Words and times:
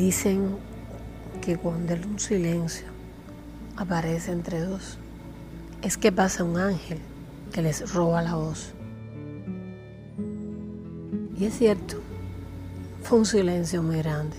Dicen 0.00 0.56
que 1.42 1.58
cuando 1.58 1.92
un 1.92 2.18
silencio 2.18 2.86
aparece 3.76 4.32
entre 4.32 4.60
dos, 4.60 4.96
es 5.82 5.98
que 5.98 6.10
pasa 6.10 6.42
un 6.42 6.56
ángel 6.56 6.98
que 7.52 7.60
les 7.60 7.92
roba 7.92 8.22
la 8.22 8.34
voz. 8.34 8.72
Y 11.38 11.44
es 11.44 11.58
cierto, 11.58 12.00
fue 13.02 13.18
un 13.18 13.26
silencio 13.26 13.82
muy 13.82 13.98
grande. 13.98 14.38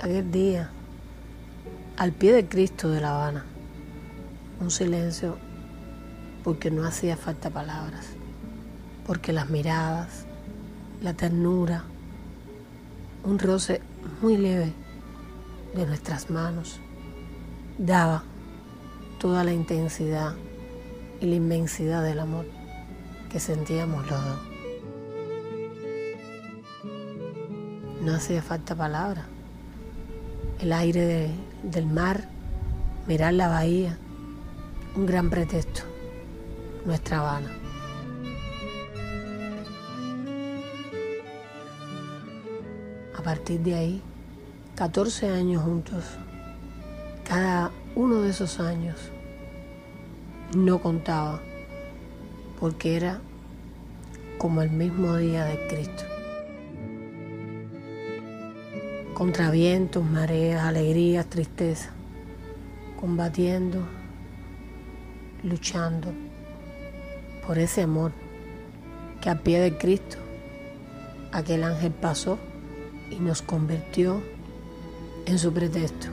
Aquel 0.00 0.32
día, 0.32 0.70
al 1.98 2.12
pie 2.12 2.32
de 2.32 2.48
Cristo 2.48 2.88
de 2.88 3.02
La 3.02 3.10
Habana, 3.10 3.44
un 4.58 4.70
silencio 4.70 5.36
porque 6.44 6.70
no 6.70 6.86
hacía 6.86 7.18
falta 7.18 7.50
palabras, 7.50 8.06
porque 9.06 9.34
las 9.34 9.50
miradas, 9.50 10.24
la 11.02 11.12
ternura, 11.12 11.84
un 13.22 13.38
roce 13.38 13.82
muy 14.20 14.36
leve 14.36 14.72
de 15.74 15.86
nuestras 15.86 16.30
manos 16.30 16.80
daba 17.78 18.24
toda 19.18 19.44
la 19.44 19.52
intensidad 19.52 20.34
y 21.20 21.26
la 21.26 21.36
inmensidad 21.36 22.02
del 22.02 22.18
amor 22.18 22.46
que 23.30 23.40
sentíamos 23.40 24.08
los 24.10 24.24
dos. 24.24 24.40
No 28.02 28.14
hacía 28.14 28.42
falta 28.42 28.74
palabra. 28.74 29.26
El 30.58 30.72
aire 30.72 31.30
del 31.62 31.86
mar, 31.86 32.28
mirar 33.06 33.32
la 33.34 33.48
bahía, 33.48 33.96
un 34.96 35.06
gran 35.06 35.30
pretexto, 35.30 35.82
nuestra 36.84 37.20
Habana. 37.20 37.61
A 43.22 43.24
partir 43.24 43.60
de 43.60 43.76
ahí, 43.76 44.02
14 44.74 45.28
años 45.28 45.62
juntos, 45.62 46.02
cada 47.22 47.70
uno 47.94 48.20
de 48.20 48.30
esos 48.30 48.58
años 48.58 48.96
no 50.56 50.80
contaba 50.80 51.40
porque 52.58 52.96
era 52.96 53.20
como 54.38 54.60
el 54.60 54.70
mismo 54.70 55.16
día 55.18 55.44
de 55.44 55.68
Cristo. 55.68 56.02
Contra 59.14 59.52
vientos, 59.52 60.04
mareas, 60.04 60.64
alegrías, 60.64 61.24
tristeza, 61.26 61.90
combatiendo, 63.00 63.86
luchando 65.44 66.08
por 67.46 67.56
ese 67.56 67.82
amor 67.82 68.10
que 69.20 69.30
a 69.30 69.44
pie 69.44 69.60
de 69.60 69.78
Cristo 69.78 70.16
aquel 71.30 71.62
ángel 71.62 71.92
pasó 71.92 72.36
y 73.12 73.20
nos 73.20 73.42
convirtió 73.42 74.22
en 75.26 75.38
su 75.38 75.52
pretexto. 75.52 76.08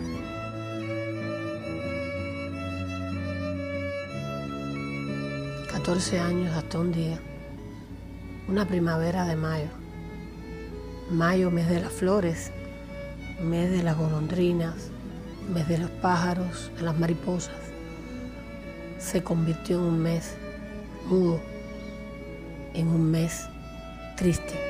14 5.71 6.19
años 6.19 6.55
hasta 6.55 6.79
un 6.79 6.91
día, 6.91 7.19
una 8.47 8.65
primavera 8.67 9.25
de 9.25 9.35
mayo. 9.35 9.69
Mayo, 11.09 11.49
mes 11.49 11.69
de 11.69 11.81
las 11.81 11.91
flores, 11.91 12.51
mes 13.41 13.71
de 13.71 13.81
las 13.81 13.97
golondrinas, 13.97 14.75
mes 15.51 15.67
de 15.67 15.79
los 15.79 15.89
pájaros, 15.89 16.71
de 16.77 16.83
las 16.83 16.99
mariposas. 16.99 17.55
Se 18.99 19.23
convirtió 19.23 19.77
en 19.77 19.83
un 19.85 19.99
mes 19.99 20.35
mudo, 21.07 21.39
en 22.73 22.87
un 22.89 23.09
mes 23.09 23.47
triste. 24.15 24.68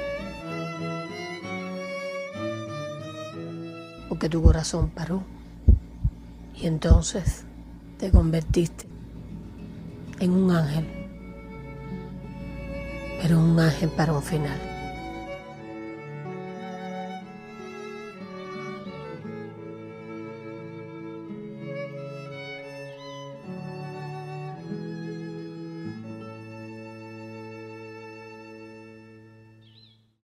Porque 4.10 4.28
tu 4.28 4.42
corazón 4.42 4.90
paró 4.90 5.24
y 6.56 6.66
entonces 6.66 7.46
te 7.98 8.12
convertiste 8.12 8.86
en 10.20 10.32
un 10.32 10.52
ángel 10.52 11.00
pero 13.22 13.40
un 13.40 13.60
ángel 13.60 13.90
para 13.90 14.14
un 14.14 14.24
final. 14.24 14.69